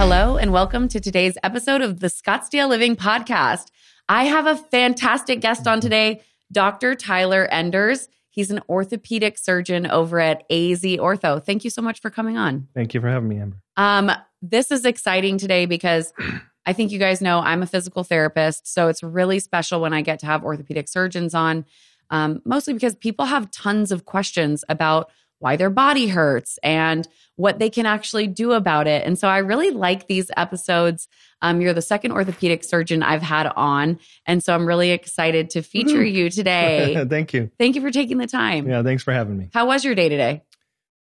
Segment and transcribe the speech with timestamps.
[0.00, 3.66] Hello, and welcome to today's episode of the Scottsdale Living Podcast.
[4.08, 6.94] I have a fantastic guest on today, Dr.
[6.94, 8.08] Tyler Enders.
[8.30, 11.42] He's an orthopedic surgeon over at AZ Ortho.
[11.44, 12.68] Thank you so much for coming on.
[12.74, 13.56] Thank you for having me, Amber.
[13.76, 14.10] Um,
[14.40, 16.12] this is exciting today because
[16.66, 18.72] I think you guys know I'm a physical therapist.
[18.72, 21.64] So it's really special when I get to have orthopedic surgeons on,
[22.10, 27.58] um, mostly because people have tons of questions about why their body hurts and what
[27.58, 29.04] they can actually do about it.
[29.04, 31.08] And so I really like these episodes.
[31.42, 33.98] Um, you're the second orthopedic surgeon I've had on.
[34.26, 37.02] And so I'm really excited to feature you today.
[37.08, 37.50] Thank you.
[37.58, 38.68] Thank you for taking the time.
[38.68, 39.48] Yeah, thanks for having me.
[39.54, 40.42] How was your day today?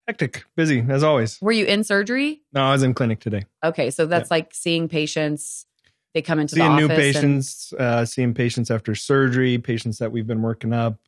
[0.06, 1.40] Hectic, busy as always.
[1.42, 2.42] Were you in surgery?
[2.52, 3.44] No, I was in clinic today.
[3.64, 5.66] Okay, so that's like seeing patients.
[6.14, 6.98] They come into seeing the new office.
[6.98, 10.98] and- patients, uh, seeing patients after surgery, patients that we've been working up,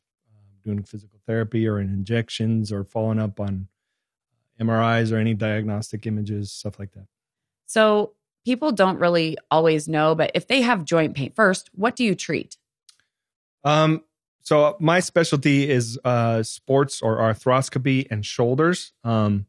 [0.65, 3.67] doing physical therapy or in injections or following up on
[4.59, 7.07] MRIs or any diagnostic images, stuff like that.
[7.65, 8.13] so
[8.45, 12.15] people don't really always know, but if they have joint pain, first, what do you
[12.15, 12.57] treat?
[13.63, 14.03] Um,
[14.41, 18.93] so my specialty is uh, sports or arthroscopy and shoulders.
[19.03, 19.47] Um,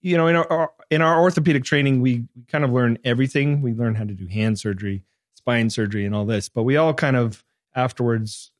[0.00, 3.60] you know, in our in our orthopedic training, we, we kind of learn everything.
[3.60, 6.48] We learn how to do hand surgery, spine surgery, and all this.
[6.48, 8.52] But we all kind of afterwards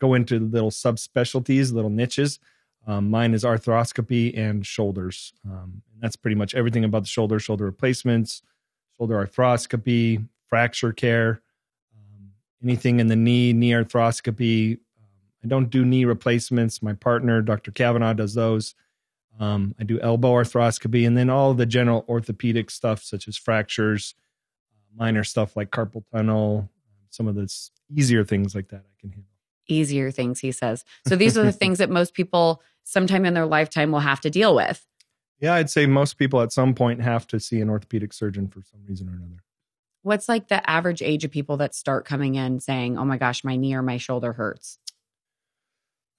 [0.00, 2.38] go into little subspecialties, little niches.
[2.86, 5.32] Um, mine is arthroscopy and shoulders.
[5.46, 8.42] Um, that's pretty much everything about the shoulder, shoulder replacements,
[8.96, 11.40] shoulder arthroscopy, fracture care,
[11.96, 12.30] um,
[12.62, 14.74] anything in the knee, knee arthroscopy.
[14.74, 15.08] Um,
[15.42, 16.82] I don't do knee replacements.
[16.82, 17.70] My partner, Dr.
[17.70, 18.74] Kavanaugh, does those.
[19.40, 24.14] Um, I do elbow arthroscopy and then all the general orthopedic stuff, such as fractures,
[24.94, 26.70] minor stuff like carpal tunnel,
[27.10, 27.52] some of the
[27.90, 29.33] easier things like that I can handle.
[29.68, 30.84] Easier things, he says.
[31.06, 34.30] So these are the things that most people sometime in their lifetime will have to
[34.30, 34.86] deal with.
[35.40, 38.62] Yeah, I'd say most people at some point have to see an orthopedic surgeon for
[38.62, 39.42] some reason or another.
[40.02, 43.42] What's like the average age of people that start coming in saying, oh my gosh,
[43.42, 44.78] my knee or my shoulder hurts?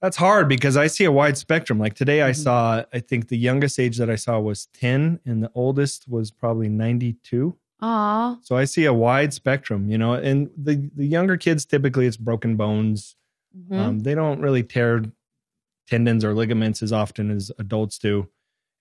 [0.02, 1.78] That's hard because I see a wide spectrum.
[1.78, 2.36] Like today, I Mhm.
[2.36, 6.30] saw, I think the youngest age that I saw was 10, and the oldest was
[6.30, 7.56] probably 92.
[7.80, 8.38] Aw.
[8.42, 12.16] So I see a wide spectrum, you know, and the, the younger kids typically it's
[12.16, 13.16] broken bones.
[13.56, 13.72] Mhm.
[13.78, 15.02] Um, they don't really tear
[15.86, 18.28] tendons or ligaments as often as adults do.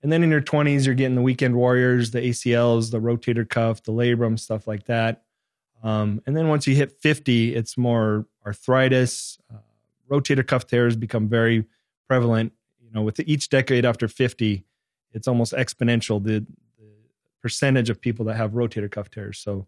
[0.02, 3.84] And then in your 20s, you're getting the weekend warriors, the ACLs, the rotator cuff,
[3.84, 5.24] the labrum, stuff like that.
[5.84, 9.40] Um, and then once you hit 50, it's more arthritis.
[9.54, 9.58] Uh,
[10.10, 11.66] rotator cuff tears become very
[12.08, 12.54] prevalent.
[12.82, 14.64] You know, with each decade after 50,
[15.12, 16.46] it's almost exponential the,
[16.78, 16.92] the
[17.42, 19.40] percentage of people that have rotator cuff tears.
[19.40, 19.66] So, um,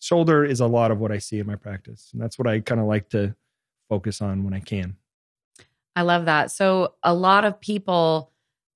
[0.00, 2.10] shoulder is a lot of what I see in my practice.
[2.12, 3.34] And that's what I kind of like to
[3.88, 4.96] focus on when I can.
[5.96, 6.50] I love that.
[6.50, 8.32] So a lot of people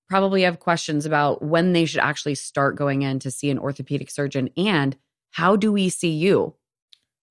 [0.08, 4.10] probably have questions about when they should actually start going in to see an orthopedic
[4.10, 4.96] surgeon and
[5.30, 6.54] how do we see you?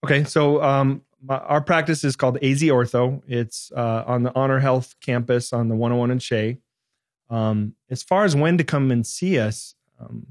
[0.06, 3.22] Okay, so um, my, our practice is called AZ Ortho.
[3.28, 6.58] It's uh, on the Honor Health campus on the 101 in Shea.
[7.30, 10.28] Um, as far as when to come and see us, um,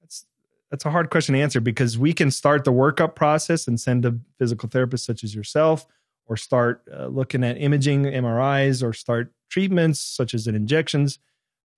[0.00, 0.26] that's
[0.70, 4.04] that's a hard question to answer because we can start the workup process and send
[4.04, 5.86] a physical therapist such as yourself,
[6.26, 11.18] or start uh, looking at imaging, MRIs, or start treatments such as in injections.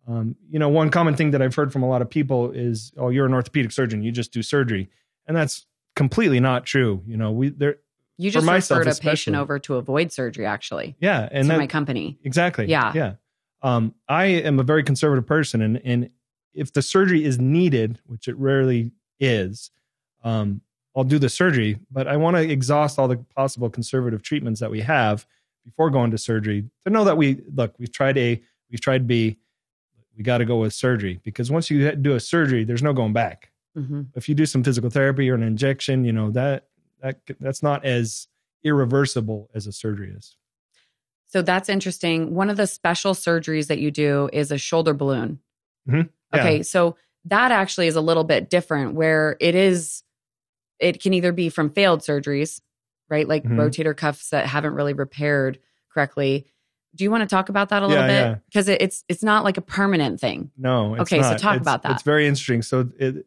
[0.06, 2.92] Um, you know, one common thing that I've heard from a lot of people is,
[2.97, 4.88] "Oh, you're an orthopedic surgeon; you just do surgery,"
[5.26, 5.66] and that's
[5.97, 7.03] completely not true.
[7.06, 7.76] You know, we there,
[8.16, 9.10] You just myself referred a especially.
[9.10, 12.19] patient over to avoid surgery, actually, yeah, and to that, my company.
[12.25, 12.92] exactly, Yeah.
[12.94, 13.14] yeah.
[13.60, 16.08] Um, I am a very conservative person, and and
[16.54, 19.70] if the surgery is needed, which it rarely is,
[20.25, 20.62] um,
[20.98, 21.78] I'll do the surgery.
[21.92, 25.25] But I want to exhaust all the possible conservative treatments that we have
[25.64, 27.75] before going to surgery to know that we look.
[27.78, 29.38] We've tried A, we've tried B.
[30.16, 33.12] We got to go with surgery because once you do a surgery, there's no going
[33.12, 33.50] back.
[33.76, 36.67] hmm if you do some physical therapy or an injection, you know that
[37.00, 38.26] that that's not as
[38.64, 40.34] irreversible as a surgery is.
[41.26, 42.34] So that's interesting.
[42.34, 45.38] One of the special surgeries that you do is a shoulder balloon.
[45.88, 46.08] Mhm.
[46.34, 46.40] Yeah.
[46.40, 46.96] Okay, so
[47.26, 50.02] that actually is a little bit different where it is
[50.80, 52.60] it can either be from failed surgeries,
[53.08, 53.26] right?
[53.28, 53.56] Like Mhm.
[53.56, 55.58] rotator cuffs that haven't really repaired
[55.92, 56.46] correctly.
[56.94, 58.32] Do you want to talk about that a little Yeah, yeah.
[58.34, 58.42] bit?
[58.46, 60.50] Because it, it's it's not like a permanent thing.
[60.56, 60.94] No.
[60.94, 61.92] It's Okay, so talk It's- about that.
[61.92, 62.62] It's very interesting.
[62.62, 63.26] So it,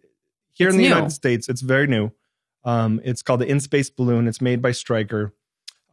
[0.54, 0.90] here It's in the new.
[0.90, 2.12] United States, it's very new.
[2.64, 4.28] Um, it's called the In Space Balloon.
[4.28, 5.34] It's made by Stryker.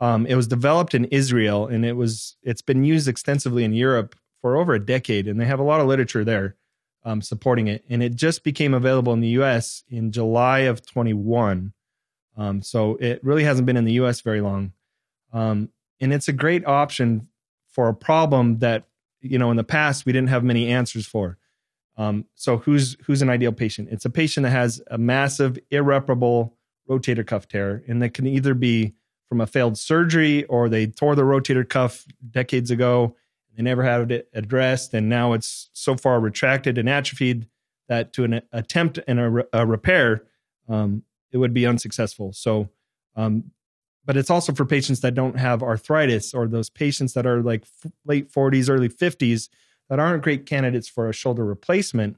[0.00, 4.14] Um, it was developed in Israel, and it was it's been used extensively in Europe
[4.40, 6.56] for over a decade, and they have a lot of literature there
[7.04, 7.84] um, supporting it.
[7.88, 9.84] And it just became available in the U.S.
[9.88, 11.72] in July of 21.
[12.36, 14.20] Um, so it really hasn't been in the U.S.
[14.20, 14.72] very long,
[15.32, 17.28] um, and it's a great option
[17.68, 18.86] for a problem that
[19.20, 21.36] you know in the past we didn't have many answers for.
[21.96, 23.88] Um, so who's who's an ideal patient?
[23.90, 26.54] It's a patient that has a massive irreparable
[26.88, 28.94] rotator cuff tear, and that can either be
[29.28, 33.16] from a failed surgery or they tore the rotator cuff decades ago.
[33.58, 37.48] They never had it addressed, and now it's so far retracted and atrophied
[37.88, 40.22] that to an attempt and a, a repair,
[40.68, 41.02] um,
[41.32, 42.32] it would be unsuccessful.
[42.32, 42.68] So,
[43.16, 43.50] um,
[44.04, 47.64] but it's also for patients that don't have arthritis or those patients that are like
[47.84, 49.48] f- late 40s, early 50s
[49.90, 52.16] that aren't great candidates for a shoulder replacement.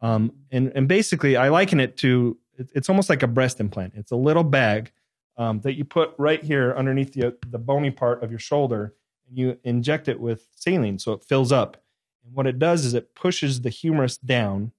[0.00, 3.94] Um, and and basically, I liken it to it's almost like a breast implant.
[3.96, 4.92] It's a little bag
[5.36, 8.94] um, that you put right here underneath the the bony part of your shoulder,
[9.28, 11.82] and you inject it with saline so it fills up.
[12.24, 14.72] And what it does is it pushes the humerus down,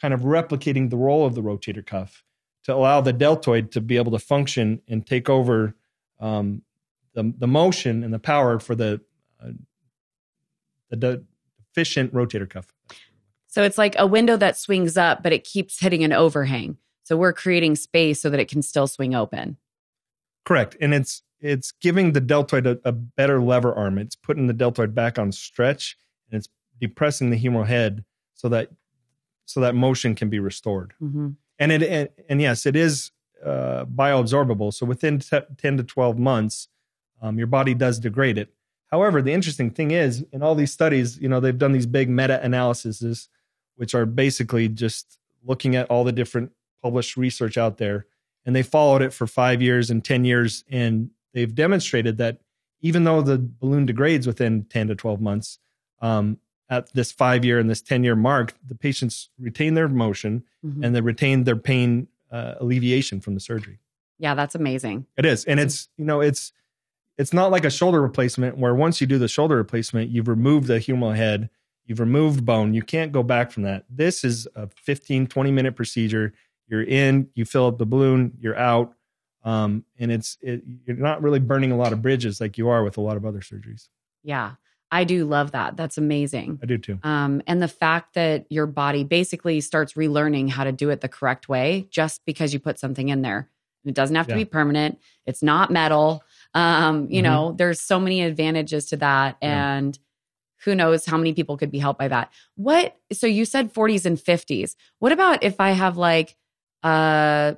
[0.00, 2.22] kind of replicating the role of the rotator cuff
[2.64, 5.74] to allow the deltoid to be able to function and take over
[6.20, 6.62] um,
[7.14, 9.00] the the motion and the power for the
[9.42, 9.50] uh,
[10.90, 11.24] the
[11.70, 12.66] efficient rotator cuff.
[13.46, 16.76] So it's like a window that swings up, but it keeps hitting an overhang.
[17.04, 19.56] So we're creating space so that it can still swing open.
[20.44, 23.98] Correct, and it's it's giving the deltoid a, a better lever arm.
[23.98, 25.96] It's putting the deltoid back on stretch,
[26.30, 26.48] and it's
[26.80, 28.04] depressing the humeral head
[28.34, 28.70] so that
[29.44, 30.92] so that motion can be restored.
[31.00, 31.30] Mm-hmm.
[31.58, 33.12] And it and, and, yes, it is
[33.44, 34.74] uh, bioabsorbable.
[34.74, 36.68] So within t- ten to twelve months,
[37.22, 38.52] um, your body does degrade it.
[38.90, 42.08] However, the interesting thing is, in all these studies, you know, they've done these big
[42.08, 43.28] meta analyses,
[43.74, 48.06] which are basically just looking at all the different published research out there.
[48.44, 50.64] And they followed it for five years and 10 years.
[50.70, 52.38] And they've demonstrated that
[52.80, 55.58] even though the balloon degrades within 10 to 12 months,
[56.00, 56.38] um,
[56.68, 60.82] at this five year and this 10 year mark, the patients retain their motion mm-hmm.
[60.82, 63.78] and they retain their pain uh, alleviation from the surgery.
[64.18, 65.06] Yeah, that's amazing.
[65.16, 65.44] It is.
[65.44, 66.52] And it's, you know, it's,
[67.18, 70.66] it's not like a shoulder replacement where once you do the shoulder replacement, you've removed
[70.66, 71.50] the humeral head,
[71.84, 72.74] you've removed bone.
[72.74, 73.84] You can't go back from that.
[73.88, 76.34] This is a 15, 20 minute procedure.
[76.66, 78.94] You're in, you fill up the balloon, you're out.
[79.46, 82.82] Um, and it's, it, you're not really burning a lot of bridges like you are
[82.82, 83.88] with a lot of other surgeries.
[84.24, 84.52] Yeah.
[84.90, 85.76] I do love that.
[85.76, 86.58] That's amazing.
[86.62, 86.98] I do too.
[87.02, 91.08] Um, and the fact that your body basically starts relearning how to do it the
[91.08, 93.50] correct way just because you put something in there.
[93.84, 94.38] It doesn't have to yeah.
[94.38, 94.98] be permanent.
[95.26, 96.24] It's not metal.
[96.54, 97.32] Um, you mm-hmm.
[97.32, 99.36] know, there's so many advantages to that.
[99.40, 99.76] Yeah.
[99.76, 99.98] And
[100.64, 102.32] who knows how many people could be helped by that.
[102.56, 104.74] What, so you said 40s and 50s.
[104.98, 106.36] What about if I have like
[106.82, 107.54] uh,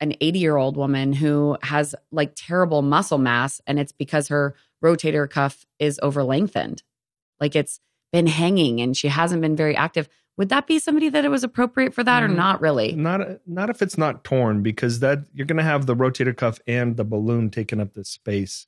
[0.00, 4.54] an 80 year old woman who has like terrible muscle mass and it's because her
[4.82, 6.82] rotator cuff is over lengthened?
[7.40, 7.80] Like it's
[8.12, 10.08] been hanging and she hasn't been very active.
[10.36, 12.92] Would that be somebody that it was appropriate for that or mm, not really?
[12.92, 16.58] not not if it's not torn because that you're going to have the rotator cuff
[16.66, 18.66] and the balloon taking up the space.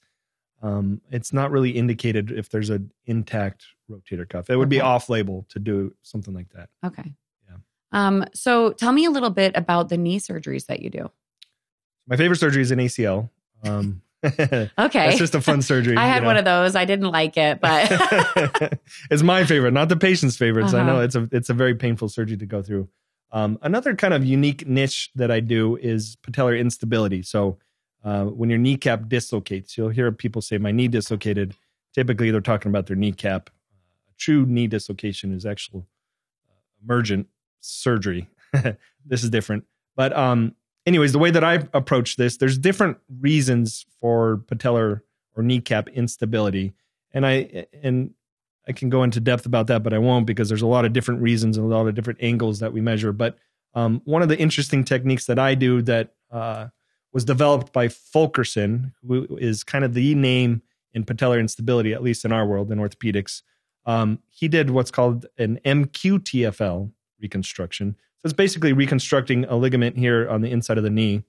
[0.62, 4.48] Um, it's not really indicated if there's an intact rotator cuff.
[4.48, 4.76] It would okay.
[4.76, 6.68] be off label to do something like that.
[6.84, 7.14] Okay.
[7.48, 7.56] Yeah.
[7.92, 11.10] Um so tell me a little bit about the knee surgeries that you do
[12.06, 13.30] my favorite surgery is an acl
[13.64, 14.02] um
[14.38, 15.08] okay.
[15.08, 15.96] It's just a fun surgery.
[15.98, 16.26] I had you know?
[16.28, 16.76] one of those.
[16.76, 17.88] I didn't like it, but
[19.10, 20.72] it's my favorite, not the patient's favorites.
[20.72, 20.82] Uh-huh.
[20.82, 22.88] I know it's a it's a very painful surgery to go through.
[23.32, 27.22] Um, another kind of unique niche that I do is patellar instability.
[27.22, 27.58] So
[28.04, 31.56] uh, when your kneecap dislocates, you'll hear people say, "My knee dislocated."
[31.92, 33.50] Typically, they're talking about their kneecap.
[34.08, 35.88] A true knee dislocation is actual
[36.48, 37.26] uh, emergent
[37.60, 38.28] surgery.
[39.04, 39.64] this is different,
[39.96, 40.54] but um,
[40.86, 45.02] anyways, the way that I approach this, there's different reasons for patellar
[45.36, 46.72] or kneecap instability,
[47.12, 48.12] and I and
[48.66, 50.92] I can go into depth about that, but I won't because there's a lot of
[50.92, 53.12] different reasons and a lot of different angles that we measure.
[53.12, 53.38] But
[53.74, 56.68] um, one of the interesting techniques that I do that uh,
[57.12, 60.62] was developed by Fulkerson, who is kind of the name
[60.94, 63.42] in patellar instability, at least in our world in orthopedics.
[63.84, 67.96] Um, he did what's called an MQTFL reconstruction.
[68.22, 71.24] So it's basically reconstructing a ligament here on the inside of the knee.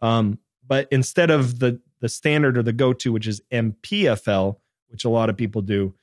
[0.00, 4.56] Um, but instead of the the standard or the go to, which is MPFL,
[4.88, 5.94] which a lot of people do,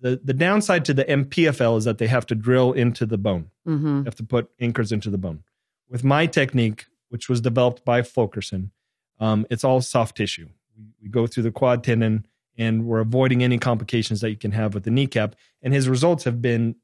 [0.00, 3.50] the the downside to the MPFL is that they have to drill into the bone.
[3.66, 4.04] Mm-hmm.
[4.04, 5.44] have to put anchors into the bone.
[5.88, 8.72] With my technique, which was developed by Fulkerson,
[9.20, 10.48] um, it's all soft tissue.
[10.76, 12.26] We, we go through the quad tendon,
[12.58, 15.36] and we're avoiding any complications that you can have with the kneecap.
[15.62, 16.74] And his results have been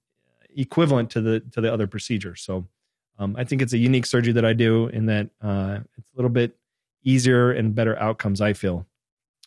[0.57, 2.37] equivalent to the to the other procedure.
[2.37, 2.69] So
[3.19, 6.17] um, I think it's a unique surgery that I do in that uh, it's a
[6.17, 6.57] little bit
[7.05, 8.41] easier and better outcomes.
[8.41, 8.87] I feel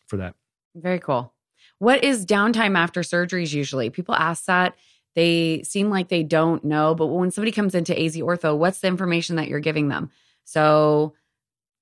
[0.07, 0.35] for that.
[0.75, 1.33] Very cool.
[1.79, 3.89] What is downtime after surgeries usually?
[3.89, 4.75] People ask that.
[5.15, 8.87] They seem like they don't know, but when somebody comes into AZ Ortho, what's the
[8.87, 10.11] information that you're giving them?
[10.43, 11.13] So,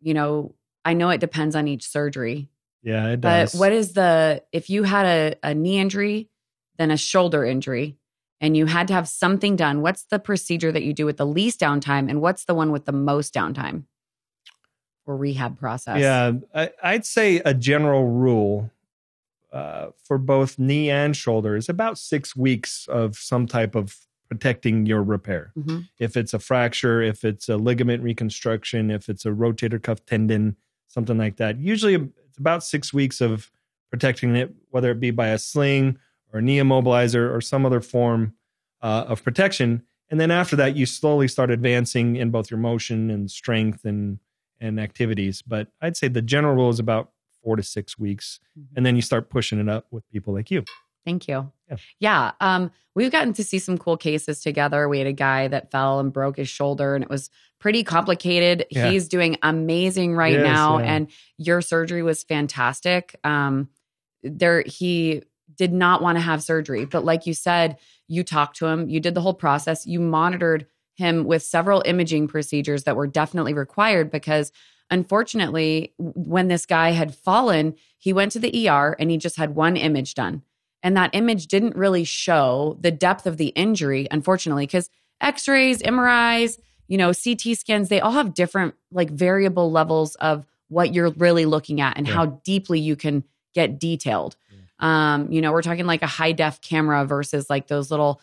[0.02, 0.54] you know,
[0.86, 2.50] I know it depends on each surgery.
[2.84, 3.54] Yeah, it does.
[3.54, 6.30] But what is the if you had a, a knee injury,
[6.78, 7.98] then a shoulder injury,
[8.44, 11.26] and you had to have something done, what's the procedure that you do with the
[11.26, 13.86] least downtime and what's the one with the most downtime
[15.06, 16.00] or rehab process?
[16.00, 18.70] Yeah, I, I'd say a general rule
[19.54, 23.98] uh, for both knee and shoulder is about six weeks of some type of
[24.28, 25.54] protecting your repair.
[25.58, 25.88] Mhm.
[25.98, 30.58] If it's a fracture, if it's a ligament reconstruction, if it's a rotator cuff tendon,
[30.90, 31.60] something like that.
[31.60, 33.50] Usually it's about six weeks of
[33.90, 35.98] protecting it, whether it be by a sling
[36.34, 38.34] or a knee immobilizer or some other form
[38.82, 39.84] uh, of protection.
[40.10, 44.20] And then after that, you slowly start advancing in both your motion and strength and
[44.60, 45.42] and activities.
[45.42, 47.12] But I'd say the general rule is about
[47.44, 48.66] four to six weeks, Mhm.
[48.78, 50.64] and then you start pushing it up with people like you.
[51.06, 51.52] Thank you.
[51.70, 51.76] Yeah.
[52.00, 52.32] Yeah.
[52.40, 54.88] Um, we've gotten to see some cool cases together.
[54.88, 58.66] We had a guy that fell and broke his shoulder, and it was pretty complicated.
[58.70, 58.90] Yeah.
[58.90, 60.94] He's doing amazing right Yes, now, yeah.
[60.96, 63.20] and your surgery was fantastic.
[63.26, 63.68] Um,
[64.22, 65.24] there, he
[65.56, 69.00] did not want to have surgery, but like you said, you talked to him, you
[69.00, 74.12] did the whole process, you monitored him with several imaging procedures that were definitely required
[74.12, 74.52] because
[74.92, 79.56] unfortunately when this guy had fallen he went to the ER and he just had
[79.56, 80.42] one image done
[80.84, 84.90] and that image didn't really show the depth of the injury unfortunately because
[85.22, 90.94] x-rays mris you know ct scans they all have different like variable levels of what
[90.94, 92.14] you're really looking at and Yeah.
[92.14, 93.24] how deeply you can
[93.56, 94.36] get detailed
[94.84, 98.22] um you know we're talking like a high def camera versus like those little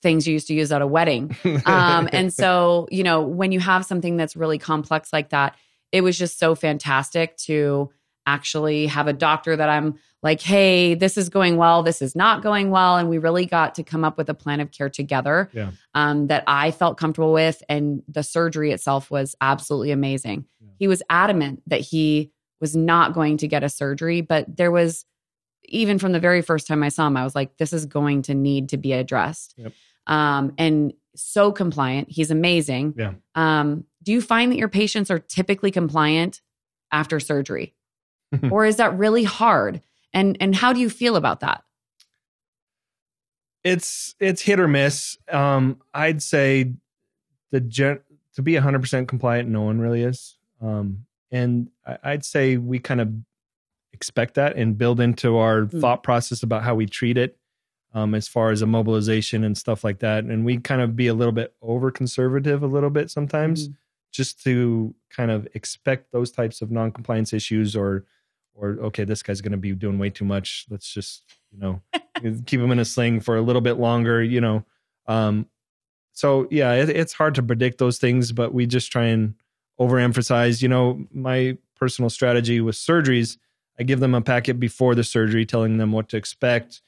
[0.00, 3.58] things you used to use at a wedding um, and so, you know, when you
[3.58, 5.56] have something that's really complex like that,
[5.90, 7.90] it was just so fantastic to
[8.24, 12.42] actually have a doctor that I'm like, hey, this is going well, this is not
[12.44, 12.96] going well.
[12.96, 15.72] And we really got to come up with a plan of care together Yeah.
[15.94, 17.60] um, that I felt comfortable with.
[17.68, 20.44] And the surgery itself was absolutely amazing.
[20.60, 20.68] Yeah.
[20.78, 22.30] He was adamant that he
[22.60, 25.04] was not going to get a surgery, but there was,
[25.68, 28.22] even from the very first time I saw him, I was like, this is going
[28.22, 29.54] to need to be addressed.
[29.56, 29.72] Yep.
[30.06, 32.10] Um, and so compliant.
[32.10, 32.94] He's amazing.
[32.96, 33.12] Yeah.
[33.34, 36.40] Um, do you find that your patients are typically compliant
[36.92, 37.74] after surgery?
[38.50, 39.82] or is that really hard?
[40.12, 41.62] And and how do you feel about that?
[43.64, 45.18] it's it's hit or miss.
[45.30, 46.74] Um, I'd say
[47.50, 48.00] the gen-
[48.34, 50.38] to be 100% compliant, no one really is.
[50.62, 53.12] Um, and I- I'd say we kind of
[53.92, 55.80] expect that and build into our Mm.
[55.80, 57.36] thought process about how we treat it
[57.94, 60.24] um, as far as immobilization and stuff like that.
[60.24, 63.74] And we kind of be a little bit over conservative a little bit sometimes Mhm.
[64.12, 68.04] just to kind of expect those types of non-compliance issues or
[68.54, 71.80] or okay this guy's going to be doing way too much let's just you know
[72.46, 74.64] keep him in a sling for a little bit longer you know
[75.06, 75.46] um
[76.12, 79.34] so yeah it, it's hard to predict those things but we just try and
[79.78, 83.36] overemphasize you know my personal strategy with surgeries
[83.78, 86.82] i give them a packet before the surgery telling them what to expect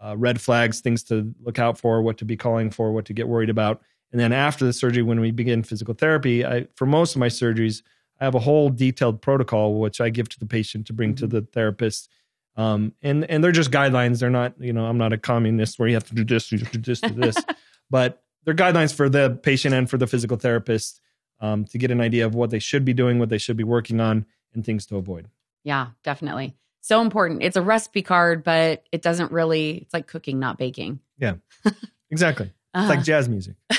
[0.00, 3.12] uh, red flags things to look out for what to be calling for what to
[3.12, 3.80] get worried about.
[4.12, 7.28] And then after the surgery when we begin physical therapy i for most of my
[7.28, 7.82] surgeries
[8.20, 11.26] i have a whole detailed protocol which i give to the patient to bring to
[11.26, 12.08] the therapist.
[12.56, 14.20] Um, and and they're just guidelines.
[14.20, 16.58] They're not you know i'm not a communist where you have to do this you
[16.58, 17.36] have to do this do this.
[17.88, 21.00] But they're guidelines for the patient and for the physical therapist
[21.38, 23.62] um, to get an idea of what they should be doing what they should be
[23.62, 25.28] working on and things to avoid
[25.66, 26.54] Yeah, definitely.
[26.80, 27.42] So important.
[27.42, 31.00] It's a recipe card, but it doesn't really, it's like cooking, not baking.
[31.18, 31.34] Yeah,
[32.10, 32.88] exactly it's Uh-huh.
[32.88, 33.56] like jazz music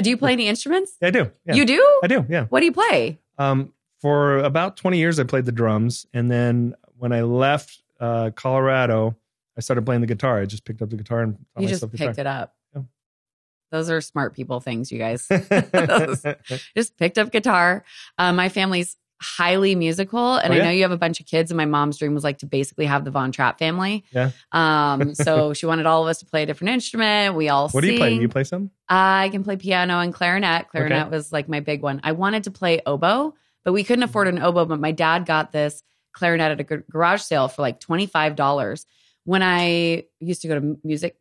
[0.00, 0.96] do you play any instruments?
[1.00, 1.54] yeah, i do yeah.
[1.54, 2.00] You do?
[2.02, 3.18] i do yeah What do you play?
[3.38, 6.06] Um, for about 20 years, I played the drums.
[6.14, 9.16] And then when I left uh, Colorado,
[9.58, 10.40] I started playing the guitar.
[10.40, 12.54] I just picked up the guitar and You just picked it up.
[12.74, 12.82] Yeah.
[13.72, 15.26] Those are smart people things, you guys.
[16.76, 17.84] just picked up guitar.
[18.16, 21.50] Um, my family's highly musical, and Oh, I know you have a bunch of kids.
[21.50, 24.04] And my mom's dream was like to basically have the Von Trapp family.
[24.12, 24.30] Yeah.
[24.52, 27.34] Um, so she wanted all of us to play a different instrument.
[27.34, 28.10] We all what do you play?
[28.14, 28.22] sing.
[28.22, 28.70] You play some?
[28.88, 30.68] I can play piano and clarinet.
[30.70, 32.00] Clarinet was like my big one.
[32.02, 33.34] I wanted to play oboe,
[33.64, 34.64] but we couldn't afford an oboe.
[34.64, 38.86] But my dad got this clarinet at a garage sale for like twenty five dollars.
[39.24, 41.16] When I used to go to music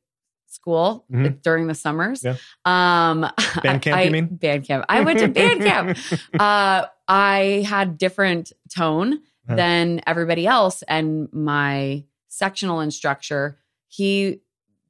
[0.47, 1.41] school Mhm.
[1.43, 2.35] during the summers, Yeah.
[2.65, 3.21] um,
[3.63, 4.25] Band camp, I, you mean?
[4.27, 4.83] Band camp.
[4.89, 5.97] I went to band camp.
[6.39, 9.13] Uh, I had different tone
[9.47, 9.55] Uh-huh.
[9.55, 14.41] than everybody else, and my sectional instructor he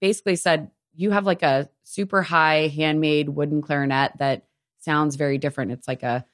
[0.01, 4.45] basically said, "You have like a super high handmade wooden clarinet that
[4.79, 5.71] sounds very different.
[5.71, 6.25] It's like a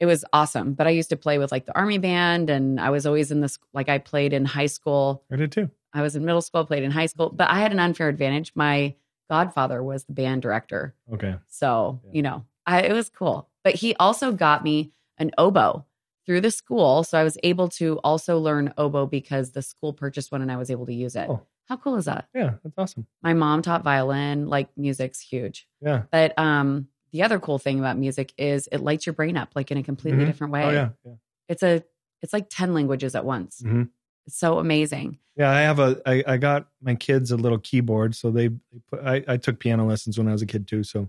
[0.00, 0.74] it was awesome.
[0.74, 3.40] But I used to play with like the army band, and I was always in
[3.40, 5.22] this like I played in high school.
[5.30, 5.70] I did too.
[5.94, 8.52] I was in middle school, played in high school, but I had an unfair advantage.
[8.56, 8.94] My
[9.30, 11.36] godfather was the band director, Okay.
[11.46, 12.10] so Yeah.
[12.12, 13.48] you know, I, it was cool.
[13.66, 15.84] But he also got me an oboe
[16.24, 20.30] through the school, so I was able to also learn oboe because the school purchased
[20.30, 21.26] one, and I was able to use it.
[21.28, 21.40] Oh.
[21.68, 22.28] How cool is that?
[22.32, 23.08] Yeah, that's awesome.
[23.24, 24.46] My mom taught violin.
[24.46, 25.66] Like music's huge.
[25.80, 26.02] Yeah.
[26.12, 29.72] But um, the other cool thing about music is it lights your brain up like
[29.72, 30.26] in a completely Mhm.
[30.26, 30.62] different way.
[30.62, 30.90] Oh yeah.
[31.04, 31.14] Yeah.
[31.48, 31.82] It's a
[32.22, 33.62] it's like 10 languages at once.
[33.66, 33.88] Mhm.
[34.28, 35.18] It's so amazing.
[35.36, 36.00] Yeah, I have a.
[36.06, 39.00] I, I got my kids a little keyboard, so they, they put.
[39.04, 41.08] I, I took piano lessons when I was a kid too, so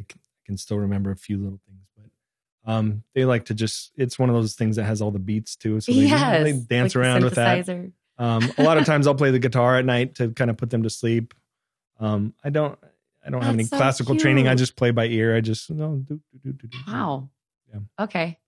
[0.00, 0.02] I
[0.46, 1.86] can, still remember a few little things.
[1.96, 3.92] But um, they like to just.
[3.96, 6.44] It's one of those things that has all the beats too, so they, yes.
[6.44, 7.68] they dance like around with that.
[8.18, 10.70] Um, a lot of times I'll play the guitar at night to kind of put
[10.70, 11.34] them to sleep.
[12.00, 12.78] Um, I don't.
[13.24, 14.46] I don't have any so classical training.
[14.46, 15.34] I just play by ear.
[15.34, 15.96] I just no.
[15.96, 16.78] Do, do, do, do, do.
[16.86, 17.28] Wow.
[17.72, 17.80] Yeah.
[18.04, 18.38] Okay.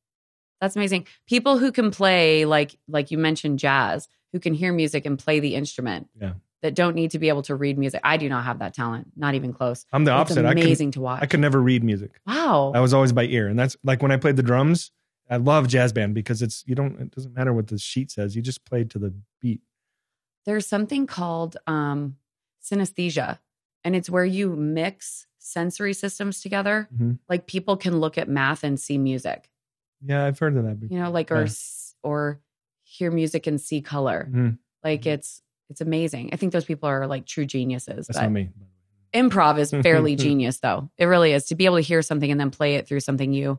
[0.61, 1.07] That's amazing.
[1.27, 5.41] People who can play like like you mentioned jazz, who can hear music and play
[5.41, 6.09] the instrument.
[6.21, 6.35] Yeah.
[6.63, 8.01] That don't need to be able to read music.
[8.03, 9.87] I do not have that talent, not even close.
[9.93, 10.45] I'm the It's opposite.
[10.45, 10.65] I could.
[10.65, 11.23] amazing to watch.
[11.23, 12.21] I could never read music.
[12.27, 12.73] wow.
[12.75, 14.91] I was always by ear, and that's like when I played the drums.
[15.31, 16.99] I love jazz band because it's you don't.
[17.01, 18.35] It doesn't matter what the sheet says.
[18.35, 19.61] You just play to the beat.
[20.47, 22.17] there's something called um,
[22.63, 23.39] synesthesia,
[23.85, 26.89] and it's where you mix sensory systems together.
[26.97, 27.19] Mhm.
[27.29, 29.51] Like people can look at math and see music,
[30.05, 30.81] Yeah, I've heard of that.
[30.81, 30.97] Before.
[30.97, 31.43] you know, like or Yeah.
[31.45, 32.41] s- or
[32.83, 34.29] hear music and see color.
[34.31, 34.59] Mhm.
[34.85, 36.31] Like it's it's amazing.
[36.33, 38.07] I think those people are like true geniuses.
[38.07, 38.51] That's not me.
[39.15, 40.91] improv is fairly genius, though.
[40.99, 43.33] It really is to be able to hear something and then play it through something
[43.33, 43.59] you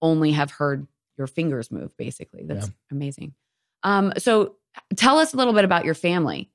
[0.00, 0.86] only have heard
[1.18, 1.96] your fingers move.
[1.96, 3.34] Basically, that's amazing.
[3.82, 4.56] Um, so
[4.96, 6.50] tell us a little bit about your family.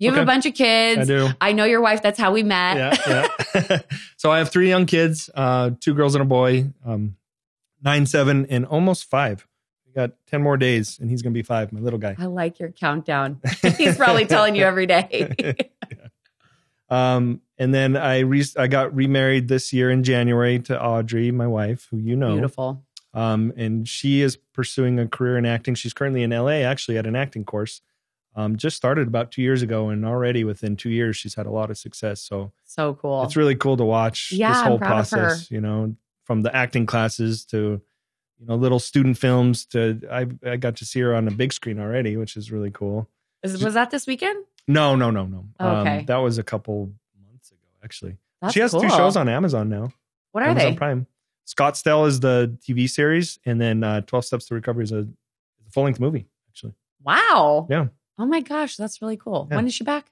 [0.00, 1.02] You have a bunch of kids.
[1.02, 1.28] I do.
[1.42, 2.00] I know your wife.
[2.00, 2.98] That's how we met.
[3.06, 3.78] yeah, yeah.
[4.16, 7.16] so I have three young kids, uh, two girls and a boy, um,
[7.82, 9.46] nine, seven, and almost five.
[9.94, 11.72] Got ten more days, and he's gonna be five.
[11.72, 12.14] My little guy.
[12.18, 13.40] I like your countdown.
[13.76, 15.54] He's probably telling you every day.
[16.88, 21.46] Um, and then I re- I got remarried this year in January to Audrey, my
[21.46, 22.32] wife, who you know.
[22.32, 22.84] Beautiful.
[23.14, 25.74] Um, and she is pursuing a career in acting.
[25.76, 27.80] She's currently in LA, actually, at an acting course.
[28.34, 31.50] Um, just started about two years ago, and already within two years, she's had a
[31.50, 32.20] lot of success.
[32.22, 33.22] So So cool.
[33.24, 35.16] it's really cool to watch Yeah, this whole proud of her.
[35.18, 35.50] process.
[35.50, 37.80] You know, from the acting classes to
[38.40, 41.52] you know little student films to I I got to see her on a big
[41.52, 43.08] screen already, which is really cool.
[43.42, 44.44] Is- was that this weekend?
[44.66, 45.46] No, no, no, no.
[45.58, 45.98] Oh, okay.
[46.00, 46.92] Um, that was a couple
[47.26, 48.16] months ago, actually.
[48.40, 49.92] That's she has two shows on Amazon now.
[50.32, 50.76] What are Amazon they?
[50.76, 51.06] Prime.
[51.46, 55.06] Scottsdale is the TV series, and then uh, Twelve Steps to Recovery is a, is
[55.66, 56.26] a full length movie.
[56.48, 57.66] Actually, Wow.
[57.70, 57.86] Yeah.
[58.18, 59.48] Oh my gosh, that's really cool.
[59.50, 59.56] Yeah.
[59.56, 60.06] When is she back?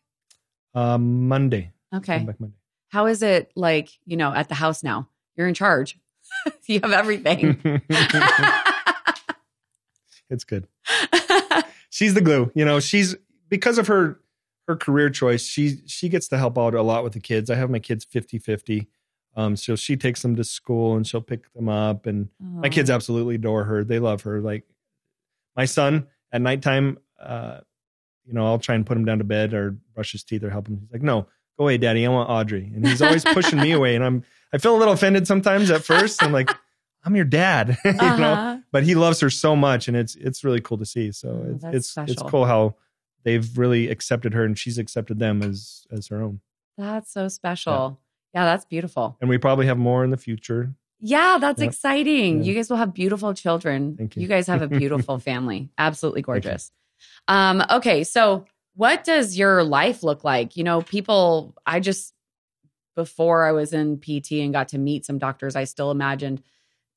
[0.75, 1.73] um, Monday.
[1.95, 2.19] Okay.
[2.21, 2.57] Back Monday.
[2.89, 5.09] How is it like, you know, at the house now?
[5.37, 5.99] You're in charge.
[6.67, 7.61] you have everything.
[10.31, 10.69] it's good.
[11.91, 12.51] She's the glue.
[12.55, 13.17] You know, she's
[13.49, 14.21] because of her
[14.67, 15.43] her career choice.
[15.43, 17.51] She she gets to help out a lot with the kids.
[17.51, 18.87] I have my kids 50-50.
[19.37, 22.91] Um, so she takes them to school and she'll pick them up and my kids
[22.91, 23.85] absolutely adore her.
[23.85, 24.41] They love her.
[24.41, 24.65] Like
[25.57, 27.61] my son at nighttime, uh,
[28.25, 30.51] you know, I'll try and put him down to bed or brush his teeth or
[30.51, 30.79] help him.
[30.81, 32.07] He's like, no, go away, daddy.
[32.07, 32.71] I want Audrey.
[32.75, 33.95] And he's always pushing me away.
[33.97, 36.23] And I'm, I feel a little offended sometimes at first.
[36.23, 36.51] I'm like,
[37.05, 38.59] I'm your dad, you know, Uh-huh.
[38.73, 39.89] but he loves her so much.
[39.89, 41.13] And it's, it's really cool to see.
[41.13, 42.77] So Oh, it's, that's it's, it's cool how
[43.25, 46.41] they've really accepted her and she's accepted them as, as her own.
[46.77, 47.99] That's so special.
[48.35, 48.45] Yeah.
[48.45, 49.17] that's beautiful.
[49.21, 50.75] And we probably have more in the future.
[51.01, 51.69] Yeah, that's Yep.
[51.71, 52.39] exciting.
[52.39, 52.45] Yeah.
[52.45, 53.97] You guys will have beautiful children.
[53.97, 54.27] Thank you.
[54.29, 55.71] guys have a beautiful family.
[55.79, 56.71] Absolutely gorgeous.
[57.29, 58.45] Um, okay, so
[58.79, 60.57] what does your life look like?
[60.57, 62.15] You know, people, I just,
[62.95, 66.45] before I was in PT and got to meet some doctors, I still imagined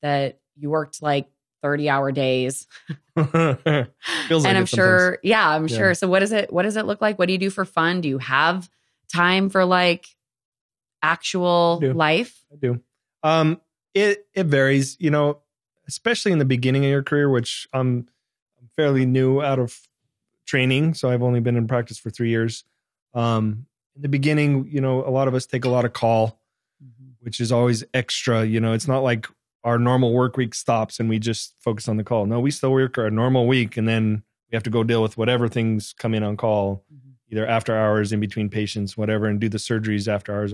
[0.00, 1.26] that you worked like
[1.60, 2.68] 30 hour days.
[3.16, 3.90] Feels like
[4.30, 5.76] and I'm sure, yeah, I'm Yeah.
[5.76, 5.94] sure.
[5.94, 7.18] So what is it, what does it look like?
[7.18, 8.00] What do you do for fun?
[8.00, 8.70] Do you have
[9.12, 10.06] time for like
[11.02, 12.44] actual I life?
[12.52, 12.80] I do.
[13.24, 13.60] Um,
[13.92, 15.40] it it varies, you know,
[15.88, 18.06] especially in the beginning of your career, which I'm
[18.76, 19.76] fairly new out of
[20.52, 22.64] training, so I've only been in practice for three years.
[23.14, 26.38] Um, in the beginning, you know, a lot of us take a lot of call,
[27.20, 28.44] which is always extra.
[28.44, 29.26] You know, it's not like
[29.64, 32.26] our normal work week stops and we just focus on the call.
[32.26, 35.16] No, we still work our normal week, and then we have to go deal with
[35.16, 37.12] whatever things come in on call Mhm.
[37.30, 40.52] either after hours, in between patients, whatever, and do the surgeries after hours.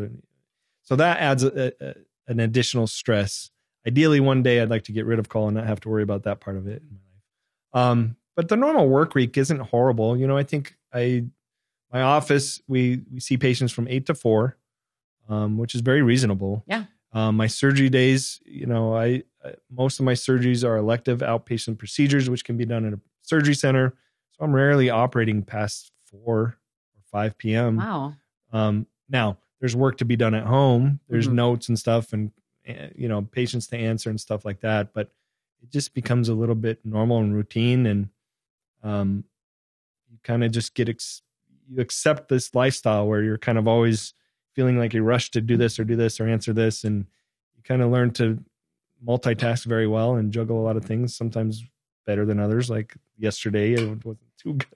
[0.82, 1.94] So that adds a, a,
[2.28, 3.50] an additional stress.
[3.86, 6.04] Ideally, one day I'd like to get rid of call and not have to worry
[6.04, 6.82] about that part of it.
[6.82, 7.00] in my
[7.80, 7.90] life.
[7.90, 10.16] Um, but the normal work week isn't horrible.
[10.16, 11.24] You know, I think I
[11.92, 14.56] my office we we see patients from eight to four,
[15.28, 16.62] um, which is very reasonable.
[16.68, 16.84] Yeah.
[17.12, 21.78] Um, my surgery days, you know, I, I most of my surgeries are elective outpatient
[21.78, 23.94] procedures, which can be done in a surgery center.
[24.30, 27.78] So I'm rarely operating past four or five p.m.
[27.78, 28.14] Wow.
[28.52, 31.00] Um, now there's work to be done at home.
[31.08, 31.32] There's Mhm.
[31.32, 32.30] notes and stuff, and
[32.66, 34.92] eh, you know patients to answer and stuff like that.
[34.94, 35.10] But
[35.60, 38.10] it just becomes a little bit normal and routine, and
[38.82, 39.24] um,
[40.10, 41.22] you kind of just get ex-
[41.68, 44.14] you accept this lifestyle where you're kind of always
[44.54, 47.06] feeling like you rush to do this or do this or answer this, and
[47.56, 48.42] you kind of learn to
[49.06, 51.14] multitask very well and juggle a lot of things.
[51.14, 51.64] Sometimes
[52.06, 52.70] better than others.
[52.70, 54.66] Like yesterday, I wasn't too good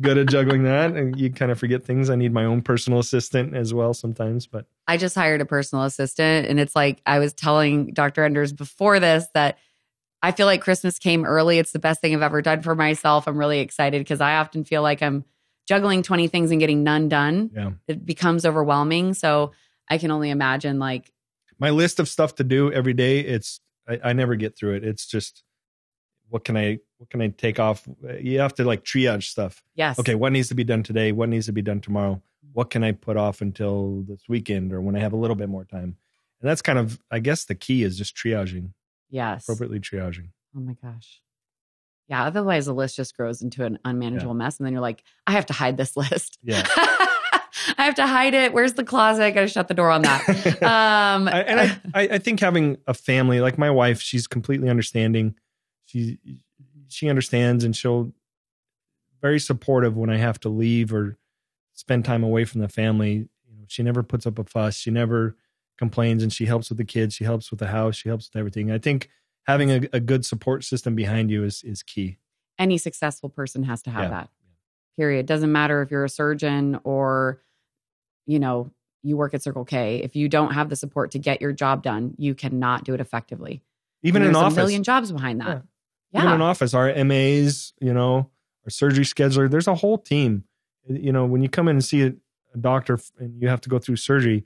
[0.00, 2.98] good at juggling that and you kind of forget things i need my own personal
[2.98, 7.18] assistant as well sometimes but I just hired a personal assistant, and it's like I
[7.18, 8.24] was telling Dr.
[8.24, 9.58] Enders before this that
[10.22, 11.58] I feel like Christmas came early.
[11.58, 13.26] It's the best thing I've ever done for myself.
[13.26, 15.24] I'm really excited because I often feel like I'm
[15.66, 17.50] juggling 20 things and getting none done.
[17.54, 19.14] yeah It becomes overwhelming.
[19.14, 19.52] So
[19.90, 21.12] I can only imagine, like,
[21.62, 24.84] my list of stuff to do every day it's I, I never get through it
[24.84, 25.44] it's just
[26.28, 27.88] what can i what can i take off
[28.20, 29.96] you have to like triage stuff yes.
[29.98, 32.20] okay what needs to be done today what needs to be done tomorrow
[32.52, 35.48] what can i put off until this weekend or when i have a little bit
[35.48, 35.96] more time
[36.40, 38.70] and that's kind of i guess the key is just triaging
[39.12, 39.44] Yes.
[39.44, 41.22] appropriately triaging Oh my gosh.
[42.08, 42.24] Yeah.
[42.24, 44.58] Otherwise, the list just grows into an unmanageable mess.
[44.58, 46.38] And then you're like, I have to hide this list.
[46.42, 46.66] Yeah.
[47.78, 48.52] I have to hide it.
[48.52, 49.22] Where's the closet?
[49.22, 50.26] I got to shut the door on that.
[50.62, 54.68] Um, I, and I, I, I think having a family like my wife, she's completely
[54.68, 55.34] understanding.
[55.86, 56.18] She
[56.88, 58.12] she understands and she'll
[59.20, 61.16] very supportive when I have to leave or
[61.74, 63.28] spend time away from the family.
[63.48, 64.76] You know, she never puts up a fuss.
[64.76, 65.36] She never
[65.78, 67.14] complains, and she helps with the kids.
[67.14, 67.96] She helps with the house.
[67.96, 68.70] She helps with everything.
[68.70, 69.08] I think
[69.44, 72.18] having a, a good support system behind you is is key.
[72.58, 74.08] any successful person has to have Yeah.
[74.10, 74.28] that.
[74.96, 75.26] Period.
[75.26, 77.40] Doesn't matter if you're a surgeon or,
[78.26, 78.70] you know,
[79.02, 79.96] you work at Circle K.
[80.04, 83.00] If you don't have the support to get your job done, you cannot do it
[83.00, 83.62] effectively.
[84.02, 85.62] Even in office, a million jobs behind that.
[86.14, 86.34] even Yeah.
[86.34, 88.30] in office, our MAs, you know,
[88.64, 90.44] our surgery scheduler, there's a whole team.
[90.88, 92.12] You know, when you come in and see a
[92.60, 94.44] doctor and you have to go through surgery,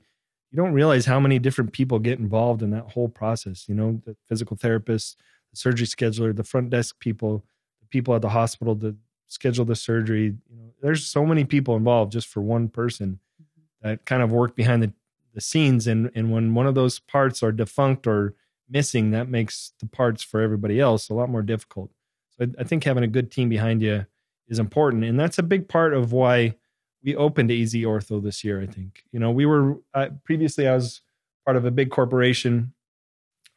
[0.57, 3.69] you don't realize how many different people get involved in that whole process.
[3.69, 5.19] You know, the physical therapist,
[5.51, 7.45] the surgery scheduler, the front desk people,
[7.79, 8.95] the people at the hospital to
[9.27, 10.23] schedule the surgery.
[10.49, 13.87] You know, there's so many people involved just for one person mm-hmm.
[13.87, 14.93] that kind of work behind the,
[15.35, 15.85] the scenes.
[15.85, 18.33] And and when one of those parts are defunct or
[18.67, 21.91] missing, that makes the parts for everybody else a lot more difficult.
[22.35, 24.07] So I, I think having a good team behind you
[24.47, 26.55] is important, and that's a big part of why
[27.03, 28.61] we opened AZ Ortho this year.
[28.61, 31.01] I think you know we were uh, previously I was
[31.45, 32.73] part of a big corporation,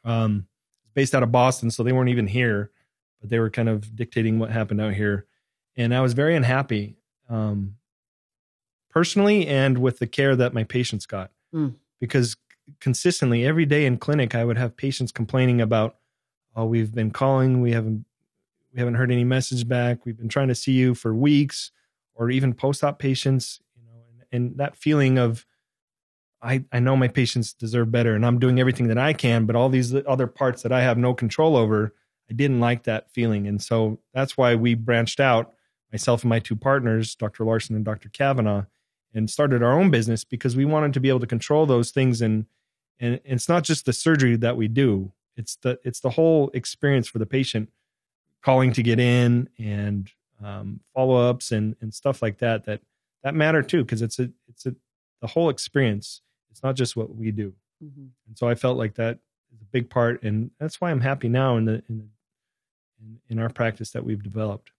[0.05, 0.47] um,
[0.95, 2.71] based out of Boston, so they weren't even here,
[3.21, 5.27] but they were kind of dictating what happened out here,
[5.77, 6.97] and I was very unhappy,
[7.29, 7.77] um,
[8.91, 11.75] personally and with the care that my patients got, Mm.
[12.01, 12.37] because
[12.81, 15.97] consistently every day in clinic I would have patients complaining about,
[16.55, 18.05] oh, we've been calling, we haven't
[18.73, 21.73] we haven't heard any message back, we've been trying to see you for weeks,
[22.21, 25.47] or even post-op patients, you know, and, and that feeling of
[26.43, 29.57] I, I know my patients deserve better and I'm doing everything that I can, but
[29.57, 31.95] all these other parts that I have no control over,
[32.31, 33.47] I didn't like that feeling.
[33.47, 35.53] And so that's why we branched out,
[35.93, 37.45] myself and my two partners, Dr.
[37.45, 38.09] Larson and Dr.
[38.09, 38.65] Kavanaugh,
[39.13, 42.23] and started our own business because we wanted to be able to control those things
[42.23, 42.47] and
[43.03, 45.13] and it's not just the surgery that we do.
[45.35, 47.71] It's the it's the whole experience for the patient
[48.43, 50.11] calling to get in and
[50.45, 52.81] um, follow-ups and and stuff like that that
[53.23, 54.75] that matter too because it's a it's a
[55.21, 58.09] the whole experience it's not just what we do Mhm.
[58.27, 59.19] and so i felt like that
[59.55, 62.05] is a big part and that's why i'm happy now in the in the
[63.01, 64.73] in, in our practice that we've developed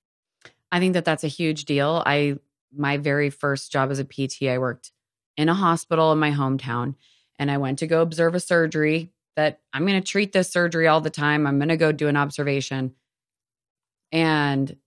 [0.73, 2.01] I think that that's a huge deal.
[2.05, 2.37] I
[2.73, 4.91] my very first job as a PT, I worked
[5.35, 6.95] in a hospital in my hometown,
[7.37, 9.09] and I went to go observe a surgery.
[9.35, 11.45] That I'm going to treat this surgery all the time.
[11.45, 12.95] I'm going to go do an observation,
[14.13, 14.77] and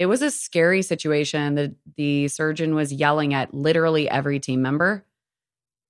[0.00, 1.54] it was a scary situation.
[1.54, 5.04] The the surgeon was yelling at literally every team member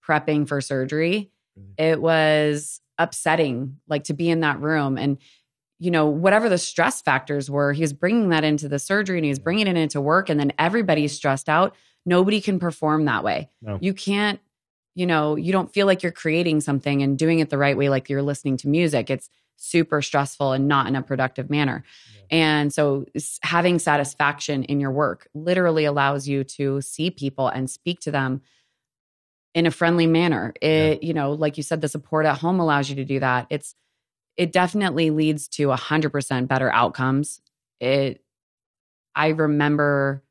[0.06, 1.30] prepping for surgery.
[1.58, 1.82] Mm-hmm.
[1.82, 5.16] It was upsetting, like to be in that room and
[5.78, 9.24] you know, whatever the stress factors were, he was bringing that into the surgery and
[9.24, 10.28] he was bringing it into work.
[10.28, 11.74] And then everybody's stressed out.
[12.04, 13.48] Nobody can perform that way.
[13.62, 13.78] No.
[13.80, 14.40] You can't,
[14.94, 17.88] you know, you don't feel like you're creating something and doing it the right way,
[17.88, 19.08] like you're listening to music.
[19.08, 21.84] It's super stressful and not in a productive manner.
[22.30, 23.04] And so
[23.42, 28.40] having satisfaction in your work literally allows you to see people and speak to them
[29.54, 30.54] in a friendly manner.
[30.62, 33.46] It, you know, like you said, the support at home allows you to do that.
[33.50, 33.74] It's,
[34.36, 37.40] it definitely leads to 100% better outcomes.
[37.80, 38.22] It
[39.14, 40.22] I remember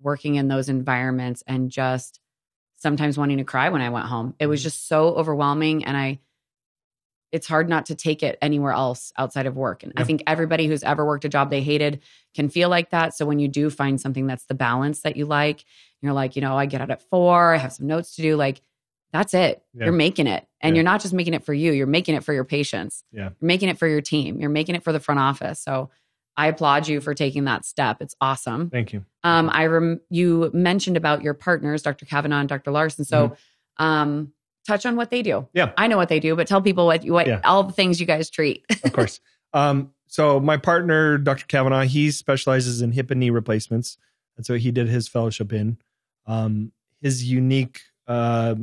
[0.00, 2.20] working in those environments and just
[2.76, 4.34] sometimes wanting to cry when I went home.
[4.38, 4.64] It was Mhm.
[4.64, 6.20] just so overwhelming and I
[7.32, 9.82] it's hard not to take it anywhere else outside of work.
[9.82, 12.00] And I think everybody who's ever worked a job they hated
[12.34, 13.14] can feel like that.
[13.14, 15.64] So when you do find something that's the balance that you like,
[16.00, 18.36] you're like, you know, I get out at 4, I have some notes to do
[18.36, 18.62] like
[19.12, 19.62] that's it.
[19.74, 19.84] Yeah.
[19.84, 20.46] You're making it.
[20.60, 20.78] And Yeah.
[20.80, 23.04] you're not just making it for you, you're making it for your patients.
[23.12, 23.24] Yeah.
[23.24, 24.40] You're making it for your team.
[24.40, 25.60] You're making it for the front office.
[25.60, 25.90] So
[26.36, 27.98] I applaud you for taking that step.
[28.00, 28.70] It's awesome.
[28.70, 29.04] Thank you.
[29.24, 32.06] Um, I rem- you mentioned about your partners, Dr.
[32.06, 32.70] Kavanaugh and Dr.
[32.70, 33.04] Larson.
[33.04, 33.36] So,
[33.78, 34.32] um,
[34.68, 35.30] touch on what they do.
[35.40, 35.56] Mm-hmm.
[35.58, 35.72] Yeah.
[35.76, 37.40] I know what they do, but tell people what what Yeah.
[37.44, 38.64] all the things you guys treat.
[38.84, 39.20] of course.
[39.52, 41.44] Um, so my partner, Dr.
[41.46, 43.98] Kavanaugh, he specializes in hip and knee replacements.
[44.36, 45.78] That's what he did his fellowship in.
[46.26, 46.70] Um,
[47.02, 48.54] his unique uh,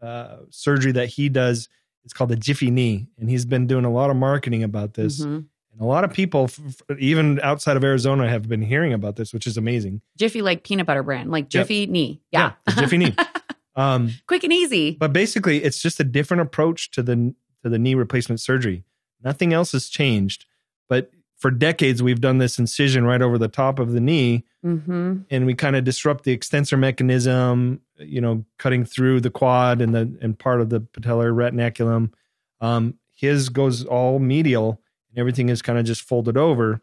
[0.00, 1.68] uh, surgery that he does
[2.04, 5.20] is called the Jiffy Knee, and he's been doing a lot of marketing about this.
[5.20, 5.46] Mhm.
[5.72, 9.16] And a lot of people, f- f- even outside of Arizona, have been hearing about
[9.16, 10.00] this, which is amazing.
[10.16, 11.50] Jiffy like peanut butter brand, like Yep.
[11.50, 12.20] Jiffy knee.
[12.32, 12.52] Yeah.
[12.66, 13.14] the Jiffy Knee.
[13.78, 14.96] Um, Quick and easy.
[14.98, 18.84] but basically, it's just a different approach to the to the knee replacement surgery.
[19.22, 20.44] Nothing else has changed,
[20.88, 25.18] but for decades we've done this incision right over the top of the knee, hmm
[25.30, 27.80] and we kind of disrupt the extensor mechanism.
[27.98, 32.12] You know, cutting through the quad and the and part of the patellar retinaculum.
[32.60, 36.80] Um, his goes all medial, and everything is kind of just folded over.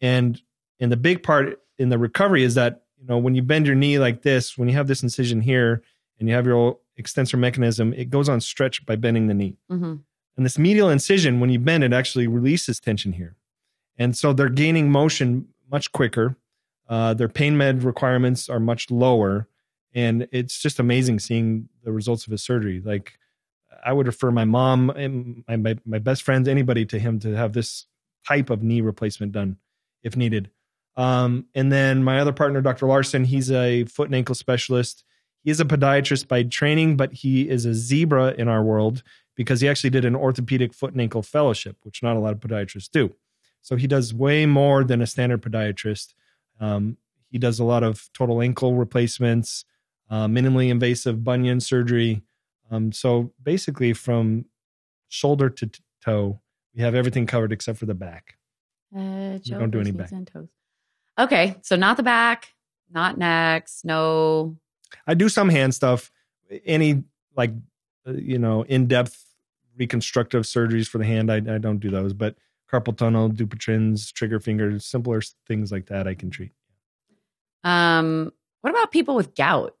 [0.00, 0.40] And
[0.80, 3.76] and the big part in the recovery is that you know when you bend your
[3.76, 5.82] knee like this, when you have this incision here,
[6.22, 9.56] and you have your extensor mechanism, it goes on stretch by bending the knee.
[9.68, 9.96] hmm
[10.36, 13.34] And this medial incision, when you bend it, actually releases tension here.
[13.98, 16.36] And so they're gaining motion much quicker.
[16.88, 19.48] Uh, their pain med requirements are much lower.
[19.92, 22.80] And it's just amazing seeing the results of his surgery.
[22.80, 23.18] Like,
[23.84, 27.34] I would refer my mom and my, my, my best friends, anybody to him to
[27.36, 27.86] have this
[28.28, 29.56] type of knee replacement done
[30.04, 30.50] if needed.
[30.96, 32.86] Um, and then my other partner, Dr.
[32.86, 35.04] Larson, he's a foot and ankle specialist.
[35.42, 39.02] He is a podiatrist by training, but he is a zebra in our world
[39.34, 42.40] because he actually did an orthopedic foot and ankle fellowship, which not a lot of
[42.40, 43.14] podiatrists do.
[43.60, 46.14] So he does way more than a standard podiatrist.
[46.60, 46.96] Um,
[47.30, 49.64] he does a lot of total ankle replacements,
[50.10, 52.22] uh, minimally invasive bunion surgery.
[52.70, 54.44] Um, so basically, from
[55.08, 56.40] shoulder to t- toe,
[56.74, 58.36] we have everything covered except for the back.
[58.94, 60.08] Uh, We don't do any back.
[61.18, 62.48] Okay, so not the back,
[62.90, 64.56] not necks, no.
[65.06, 66.10] I do some hand stuff.
[66.64, 67.04] Any
[67.36, 67.52] like
[68.06, 69.24] uh, you know in depth
[69.76, 72.12] reconstructive surgeries for the hand, I, I don't do those.
[72.12, 72.36] But
[72.70, 76.52] carpal tunnel, Dupuytren's, trigger fingers, simpler things like that, I can treat.
[77.64, 79.74] Um, what about people with gout?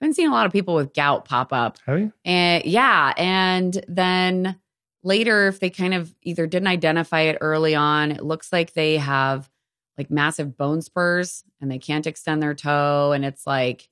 [0.00, 1.78] I've been seeing a lot of people with gout pop up.
[1.86, 2.12] Have you?
[2.24, 4.58] And yeah, and then
[5.04, 8.96] later, if they kind of either didn't identify it early on, it looks like they
[8.96, 9.48] have
[9.96, 13.88] like massive bone spurs and they can't extend their toe, and it's like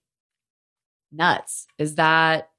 [1.13, 1.67] nuts.
[1.79, 2.51] Is that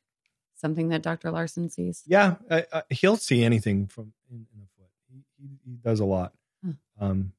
[0.55, 1.31] something that Dr.
[1.31, 2.03] Larson sees?
[2.05, 4.89] Yeah, I, I, he'll see anything from in, in the foot.
[5.11, 6.33] He, he, he does a lot.
[6.63, 6.71] Hmm.
[6.99, 7.31] Um,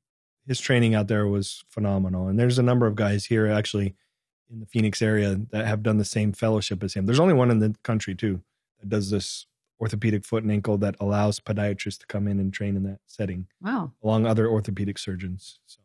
[0.46, 3.94] his training out there was phenomenal, and there's a number of guys here actually
[4.51, 7.07] in the Phoenix area that have done the same fellowship as him.
[7.07, 8.42] There's only one in the country too
[8.81, 9.46] that does this
[9.81, 13.46] orthopedic foot and ankle that allows podiatrists to come in and train in that setting,
[13.61, 13.92] Wow.
[14.03, 15.59] along other orthopedic surgeons.
[15.66, 15.81] So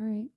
[0.00, 0.28] All right.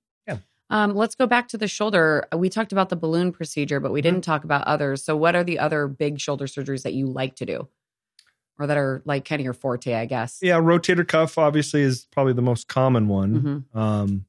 [0.72, 2.26] Um, let's go back to the shoulder.
[2.34, 4.08] We talked about the balloon procedure, but we Mm-hmm.
[4.14, 5.04] didn't talk about others.
[5.04, 7.68] So, what are the other big shoulder surgeries that you like to do,
[8.58, 9.94] or that are like kind of your forte?
[9.94, 10.38] I guess.
[10.42, 13.64] yeah, rotator cuff obviously is probably the most common one.
[13.74, 13.78] Mhm.
[13.78, 14.24] Um,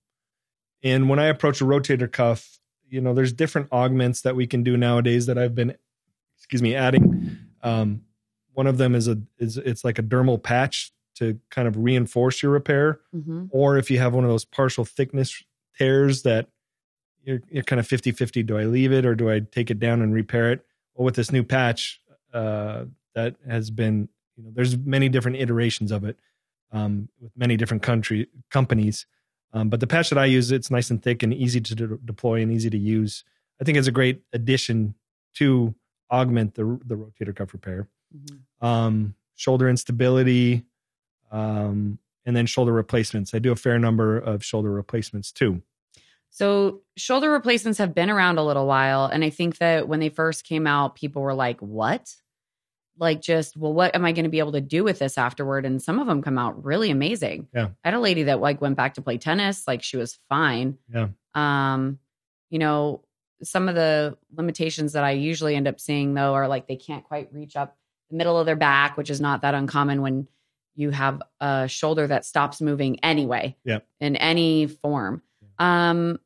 [0.84, 4.64] and when I approach a rotator cuff, you know, there's different augments that we can
[4.64, 5.76] do nowadays that I've been,
[6.38, 7.38] excuse me, adding.
[7.64, 8.02] Um,
[8.52, 12.44] one of them is a is it's like a dermal patch to kind of reinforce
[12.44, 13.48] your repair, Mhm.
[13.52, 15.42] or if you have one of those partial thickness
[15.78, 16.48] tears that
[17.24, 20.02] you're you're kind of 50-50, do I leave it or do I take it down
[20.02, 20.66] and repair it?
[20.94, 22.00] Well, with this new patch,
[22.34, 26.18] uh, that has been, you know, there's many different iterations of it
[26.72, 29.06] um, with many different country companies.
[29.54, 31.98] Um, but the patch that I use, it's nice and thick and easy to de-
[31.98, 33.24] deploy and easy to use.
[33.62, 34.96] I think it's a great addition
[35.36, 35.74] to
[36.12, 37.88] augment the the rotator cuff repair.
[38.16, 38.68] Mhm.
[38.68, 40.64] Um, shoulder instability,
[41.32, 43.34] um, and then shoulder replacements.
[43.34, 45.62] I do a fair number of shoulder replacements too.
[46.30, 49.06] So, shoulder replacements have been around a little while.
[49.06, 52.12] And I think that when they first came out, people were like, what?
[52.98, 55.66] Like, just, well, what am I going to be able to do with this afterward?
[55.66, 57.50] And some of them come out really amazing.
[57.54, 57.70] Yeah.
[57.84, 60.80] I had a lady that like went back to play tennis, like, she was fine.
[60.92, 61.10] Yeah.
[61.36, 62.00] Um,
[62.50, 63.04] you know,
[63.44, 67.04] some of the limitations that I usually end up seeing though are like they can't
[67.04, 67.78] quite reach up
[68.10, 70.28] the middle of their back, which is not that uncommon when
[70.76, 73.56] you have a shoulder that stops moving anyway.
[73.66, 73.86] Yep.
[74.00, 75.22] In any form.
[75.60, 76.20] Um,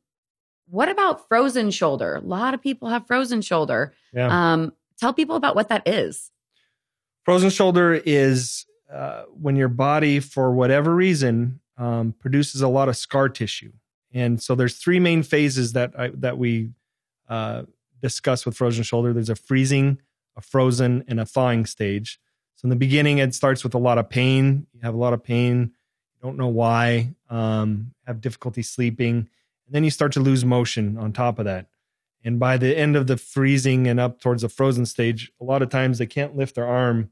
[0.68, 2.16] what about frozen shoulder?
[2.16, 3.94] A lot of people have frozen shoulder.
[4.12, 4.52] Yeah.
[4.52, 6.30] Um, tell people about what that is.
[7.24, 12.96] Frozen shoulder is uh, when your body, for whatever reason, um, produces a lot of
[12.96, 13.72] scar tissue.
[14.12, 16.70] And so there's three main phases that I, that we
[17.28, 17.64] uh,
[18.00, 19.12] discuss with frozen shoulder.
[19.12, 20.00] There's a freezing,
[20.36, 22.18] a frozen, and a thawing stage.
[22.58, 24.66] So in the beginning, it starts with a lot of pain.
[24.74, 25.70] You have a lot of pain,
[26.20, 29.14] don't know why, um, have difficulty sleeping,
[29.66, 31.66] and then you start to lose motion on top of that.
[32.24, 35.62] And by the end of the freezing and up towards the frozen stage, a lot
[35.62, 37.10] of times they can't lift their arm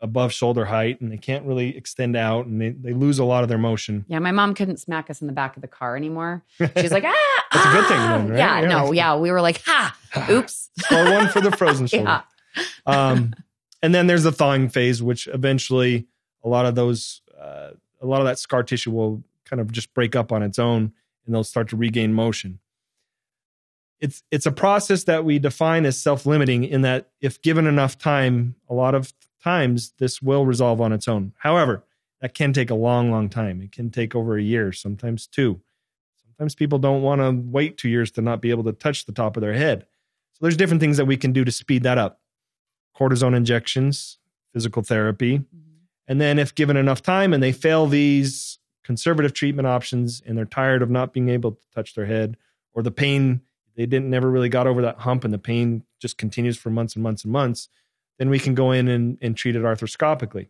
[0.00, 3.42] above shoulder height and they can't really extend out and they, they lose a lot
[3.42, 4.04] of their motion.
[4.06, 6.44] Yeah, my mom couldn't smack us in the back of the car anymore.
[6.76, 8.38] She's like, ah, That's a good thing ah." then, right?
[8.38, 8.68] Yeah, Yeah.
[8.68, 9.16] no, yeah.
[9.16, 9.96] We were like, ha,
[10.30, 10.70] oops.
[10.78, 12.22] Score one for the frozen shoulder.
[12.86, 13.08] Yeah.
[13.10, 13.34] Um,
[13.84, 16.06] and then there's the thawing phase, which eventually
[16.42, 19.92] a lot of those, uh, a lot of that scar tissue will kind of just
[19.92, 20.90] break up on its own
[21.26, 22.60] and they'll start to regain motion.
[24.00, 28.54] It's it's a process that we define as self-limiting in that if given enough time,
[28.70, 31.34] a lot of times this will resolve on its own.
[31.36, 31.84] However,
[32.22, 33.60] that can take a long, long time.
[33.60, 35.60] It can take over a year, sometimes two.
[36.24, 39.12] Sometimes people don't want to wait two years to not be able to touch the
[39.12, 39.80] top of their head.
[40.32, 42.22] So there's different things that we can do to speed that up.
[42.98, 44.18] Cortisone injections,
[44.52, 45.84] physical therapy, mm-hmm.
[46.06, 50.44] and then if given enough time and they fail these conservative treatment options and they're
[50.44, 52.36] tired of not being able to touch their head
[52.74, 53.40] or the pain
[53.76, 56.94] they didn't never really got over that hump and the pain just continues for months
[56.94, 57.68] and months and months,
[58.18, 60.48] then we can go in and, and treat it arthroscopically.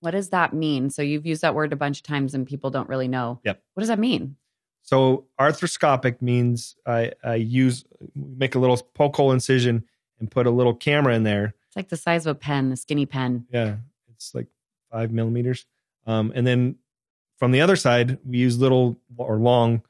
[0.00, 0.90] What does that mean?
[0.90, 3.40] So you've used that word a bunch of times and people don't really know.
[3.44, 3.62] Yep.
[3.74, 4.36] What does that mean?
[4.82, 9.84] So arthroscopic means I, I use make a little poke hole incision
[10.18, 11.54] and put a little camera in there.
[11.68, 13.46] It's like the size of a pen, a skinny pen.
[13.50, 13.76] Yeah,
[14.14, 14.46] it's like
[14.90, 15.66] five millimeters.
[16.06, 16.76] Um, and then
[17.38, 19.82] from the other side, we use little or long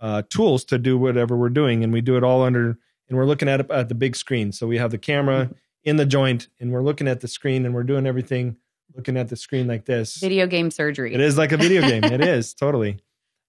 [0.00, 2.78] uh, tools to do whatever we're doing, and we do it all under.
[3.08, 4.50] And we're looking at it at the big screen.
[4.50, 5.50] So we have the camera
[5.84, 8.56] in the joint, and we're looking at the screen, and we're doing everything
[8.94, 10.16] looking at the screen like this.
[10.16, 11.14] Video game surgery.
[11.14, 12.04] It is like a video game.
[12.04, 12.98] it is totally.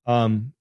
[0.06, 0.54] Um,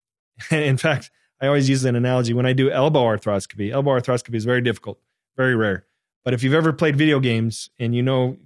[0.50, 1.10] in fact,
[1.40, 3.72] I always use an analogy when I do elbow arthroscopy.
[3.72, 4.98] Elbow arthroscopy is very difficult,
[5.36, 5.86] very rare.
[6.24, 8.36] But if you've ever played video games and you know,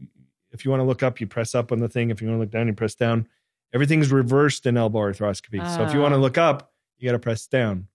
[0.51, 2.11] if you want to look up, you press up on the thing.
[2.11, 3.29] If you want to look down, you press down.
[3.73, 5.65] Everything's reversed in elbow arthroscopy.
[5.77, 6.21] So if you want to Oh.
[6.21, 7.87] look up, you got to press down.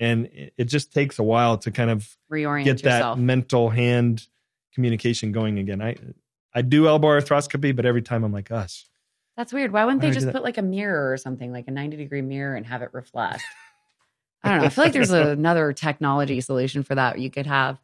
[0.00, 3.18] And it it just takes a while to kind of Reorient get that yourself.
[3.18, 4.26] mental hand
[4.74, 5.82] communication going again.
[5.82, 5.96] I
[6.54, 8.88] I do elbow arthroscopy, but every time I'm like, us.
[9.36, 9.72] That's weird.
[9.72, 12.22] Why wouldn't Why they just put like a mirror or something, like a 90 degree
[12.22, 13.42] mirror and have it reflect?
[14.42, 14.64] I don't know.
[14.64, 17.78] I feel like there's another technology solution for that you could have.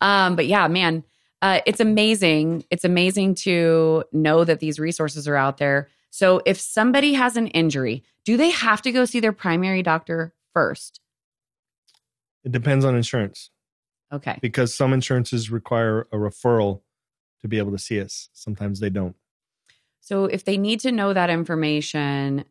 [0.00, 1.04] Um, but yeah, man,
[1.42, 2.64] uh, it's amazing.
[2.70, 5.88] It's amazing to know that these resources are out there.
[6.10, 10.32] So if somebody has an injury, do they have to go see their primary doctor
[10.52, 11.00] first?
[12.44, 13.50] It depends on insurance.
[14.10, 14.38] Okay.
[14.40, 16.80] because some insurances require a referral
[17.42, 18.30] to be able to see us.
[18.32, 19.14] Sometimes they don't.
[20.00, 22.46] So if they need to know that information,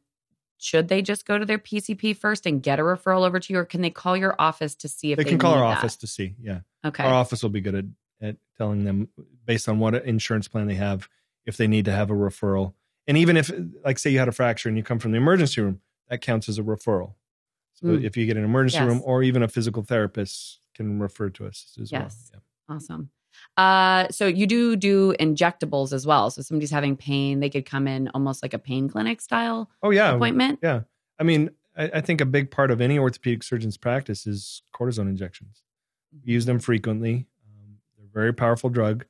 [0.58, 3.60] should they just go to their PCP first and get a referral over to you,
[3.60, 5.78] or can they call your office to see if They they, can call our that?
[5.78, 6.36] office to see.
[6.42, 6.62] Yeah.
[6.86, 7.04] Okay.
[7.04, 7.86] Our office will be good at,
[8.22, 9.10] at telling them
[9.46, 11.08] based on what insurance plan they have
[11.46, 12.74] if they need to have a referral.
[13.08, 13.52] And even if,
[13.86, 16.50] like, say you had a fracture and you come from the emergency room, that counts
[16.50, 17.14] as a referral.
[17.74, 18.04] So Mm.
[18.04, 18.88] if you get an emergency Yes.
[18.88, 22.32] room or even a physical therapist can refer to us as Yes.
[22.34, 22.42] well.
[22.70, 22.76] Yeah.
[22.76, 23.12] Awesome.
[23.58, 26.30] Uh, so you do do injectables as well.
[26.30, 29.70] So if somebody's having pain, they could come in almost like a pain clinic style
[29.82, 30.14] Oh, yeah.
[30.14, 30.60] appointment.
[30.62, 30.82] Yeah.
[31.20, 35.10] I mean, I, I think a big part of any orthopedic surgeon's practice is cortisone
[35.10, 35.64] injections.
[36.26, 37.28] We use them frequently.
[37.46, 39.06] Um, they're a very powerful drug.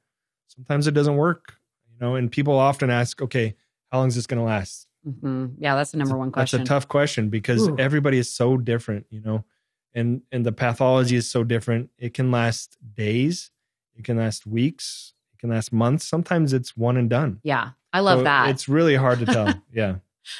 [0.47, 1.57] Sometimes it doesn't work,
[1.91, 3.55] you know, and people often ask, okay,
[3.91, 4.87] how long is this going to last?
[5.07, 5.55] Mhm.
[5.59, 6.59] Yeah, that's the number one question.
[6.59, 7.75] That's a tough question because Ooh.
[7.77, 9.45] everybody is so different, you know,
[9.93, 11.91] and and the pathology is so different.
[11.97, 13.51] It can last days,
[13.97, 16.07] it can last weeks, it can last months.
[16.07, 17.39] Sometimes it's one and done.
[17.43, 18.49] yeah, I love So that.
[18.49, 19.53] It's really hard to tell.
[19.73, 19.95] yeah.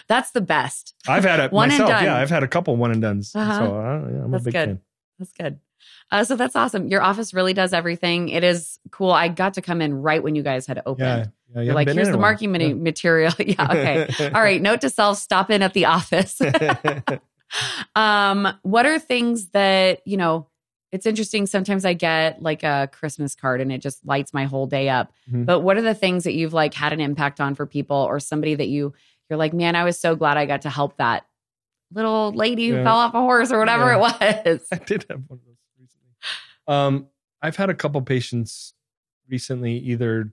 [0.08, 0.94] that's the best.
[1.08, 1.90] I've had it One and myself.
[1.90, 2.04] done.
[2.06, 3.36] Yeah, I've had a couple one and dones.
[3.36, 3.60] Uh-huh.
[3.60, 3.80] So uh,
[4.12, 4.68] yeah, I'm That's a big good.
[4.70, 4.80] fan.
[5.20, 5.60] That's good.
[6.12, 6.88] Uh, so that's awesome.
[6.88, 8.30] Your office really does everything.
[8.30, 9.12] It is cool.
[9.12, 11.00] I got to come in right when you guys had opened.
[11.08, 11.62] Yeah, yeah.
[11.62, 13.32] You're like, here's the marking mini- material.
[13.40, 14.32] yeah, okay.
[14.34, 14.62] All right.
[14.62, 16.40] Note to self: stop in at the office.
[17.96, 20.48] um, what are things that you know?
[20.92, 21.46] It's interesting.
[21.48, 25.12] Sometimes I get like a Christmas card, and it just lights my whole day up.
[25.30, 25.46] Mhm.
[25.46, 28.20] But what are the things that you've like had an impact on for people, or
[28.20, 28.94] somebody that you
[29.30, 31.26] you're like, man, I was so glad I got to help that
[31.92, 32.84] little lady who Yeah.
[32.86, 33.98] fell off a horse or whatever Yeah.
[34.46, 34.68] it was.
[34.72, 36.12] I did have one of those recently.
[36.68, 37.08] Um,
[37.42, 38.74] I've had a couple patients
[39.28, 40.32] recently, either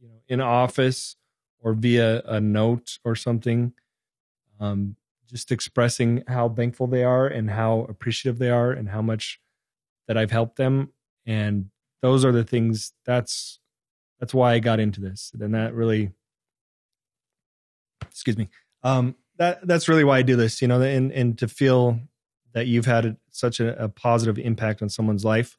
[0.00, 1.16] you know, in office
[1.60, 3.74] or via a note or something.
[4.58, 4.96] Um,
[5.28, 9.40] just expressing how thankful they are and how appreciative they are and how much
[10.12, 10.90] that I've helped them.
[11.24, 11.70] And
[12.02, 13.58] those are the things that's
[14.20, 15.32] that's why I got into this.
[15.40, 16.10] And that really
[18.02, 18.50] excuse me.
[18.82, 21.98] Um that that's really why I do this, you know, and and to feel
[22.52, 25.56] that you've had such a, a positive impact on someone's life.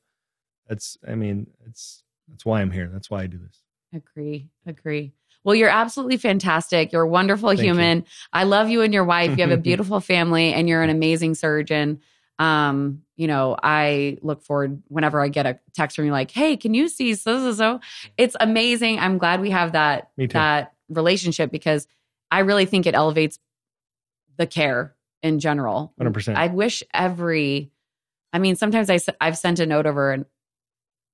[0.69, 2.91] That's I mean, it's that's why I'm here.
[2.93, 3.63] That's why I do this.
[3.91, 4.49] Agree.
[4.67, 5.13] Agree.
[5.43, 6.93] Well, you're absolutely fantastic.
[6.93, 7.97] You're a wonderful Thank human.
[7.99, 8.05] you.
[8.31, 9.31] I love you and your wife.
[9.31, 12.01] You have a beautiful family and you're an amazing surgeon.
[12.39, 16.57] Um, you know, I look forward whenever I get a text from you like, "Hey,
[16.57, 17.79] can you see so so so?"
[18.17, 18.99] It's amazing.
[18.99, 20.09] I'm glad we have that
[20.39, 21.87] that relationship because
[22.31, 23.39] I really think it elevates
[24.37, 25.93] the care in general.
[25.99, 26.35] 100%.
[26.35, 27.71] I wish every
[28.33, 30.25] I mean, sometimes I I've sent a note over and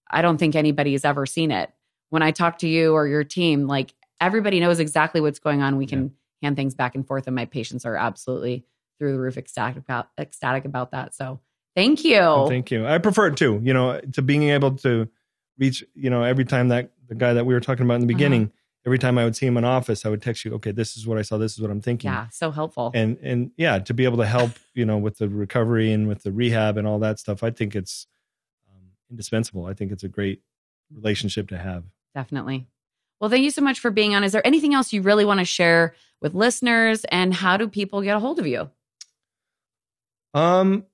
[0.09, 1.69] I don't think anybody's ever seen it.
[2.09, 5.77] When I talk to you or your team, like everybody knows exactly what's going on.
[5.77, 8.65] We can hand things back and forth, and my patients are absolutely
[8.99, 11.15] through the roof ecstatic about ecstatic about that.
[11.15, 11.39] So
[11.75, 12.17] thank you.
[12.19, 12.85] Oh, Thank you.
[12.85, 13.59] I prefer it too.
[13.63, 15.07] You know, to being able to
[15.57, 15.83] reach.
[15.95, 18.17] You know, every time that the guy that we were talking about in the Uh-huh.
[18.17, 18.51] beginning,
[18.85, 20.53] every time I would see him in office, I would text you.
[20.55, 21.37] Okay, this is what I saw.
[21.37, 22.11] This is what I'm thinking.
[22.11, 22.91] yeah, so helpful.
[22.93, 26.23] And and yeah, to be able to help, you know, with the recovery and with
[26.23, 28.05] the rehab and all that stuff, I think it's
[28.69, 29.65] um, indispensable.
[29.65, 30.41] I think it's a great
[30.93, 31.83] relationship to have.
[32.15, 32.67] Definitely.
[33.21, 34.23] Well, thank you so much for being on.
[34.23, 37.03] Is there anything else you really want to share with listeners?
[37.11, 38.69] And how do people get a hold of you?
[40.33, 40.85] Um,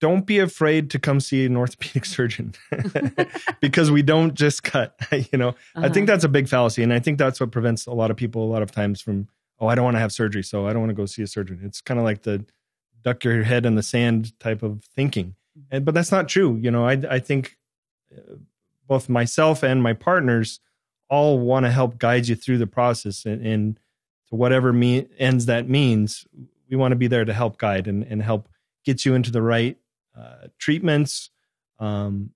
[0.00, 2.54] don't be afraid to come see an orthopedic surgeon
[3.60, 4.94] because we don't just cut.
[5.32, 6.06] You know, I think Uh-huh.
[6.06, 8.50] that's a big fallacy, and I think that's what prevents a lot of people a
[8.50, 9.28] lot of times from.
[9.62, 11.26] Oh, I don't want to have surgery, so I don't want to go see a
[11.26, 11.60] surgeon.
[11.62, 12.44] It's kind of like the
[13.02, 15.34] duck your head in the sand type of thinking,
[15.70, 16.56] and but that's not true.
[16.62, 17.58] You know, I I think
[18.16, 18.36] uh,
[18.88, 20.60] both myself and my partners
[21.10, 23.78] all want to help guide you through the process, and, and
[24.28, 26.26] to whatever me, ends that means.
[26.70, 28.48] We want to be there to help guide and, and help
[28.90, 29.76] get you into the right
[30.18, 31.30] uh, treatments,
[31.78, 32.30] um,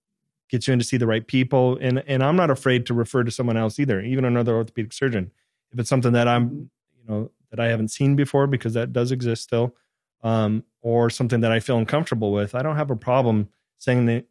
[0.49, 1.77] get you in to see the right people.
[1.81, 5.33] And and I'm not afraid to refer to someone else either, even another orthopedic surgeon,
[5.73, 9.11] if it's something that I'm, you know, that I haven't seen before because that does
[9.11, 9.75] exist still,
[10.23, 12.55] um, or something that I feel uncomfortable with.
[12.55, 13.49] I don't have a problem
[13.79, 14.27] saying that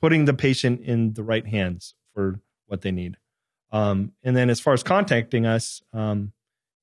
[0.00, 3.16] putting the patient in the right hands for what they need.
[3.72, 6.32] Um, and then as far as contacting us, um,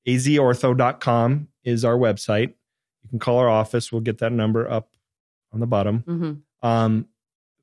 [0.06, 2.52] azortho.com is our website.
[3.02, 3.90] You can call our office.
[3.92, 4.90] We'll get that number up
[5.52, 6.04] on the bottom.
[6.06, 6.66] Mhm.
[6.66, 7.06] Um,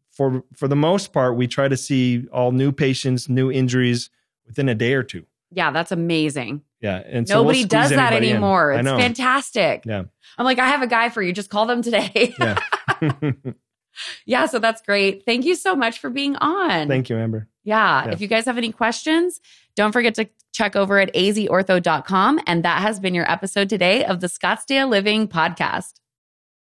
[0.09, 4.09] for for the most part, we try to see all new patients, new injuries
[4.45, 5.25] within a day or two.
[5.51, 6.61] Yeah, that's amazing.
[6.81, 8.23] Yeah, and so we'll Nobody does that in.
[8.23, 8.73] anymore.
[8.73, 8.97] I It's know.
[8.97, 9.83] fantastic.
[9.85, 10.03] Yeah.
[10.37, 11.33] I'm like, I have a guy for you.
[11.33, 12.33] Just call them today.
[12.39, 12.57] Yeah.
[14.25, 15.23] yeah, so that's great.
[15.25, 16.87] Thank you so much for being on.
[16.87, 17.47] Thank you, Amber.
[17.63, 18.05] Yeah.
[18.05, 18.11] Yeah.
[18.11, 19.39] If you guys have any questions,
[19.75, 22.39] don't forget to check over at azortho.com.
[22.47, 25.98] And that has been your episode today of the Scottsdale Living Podcast.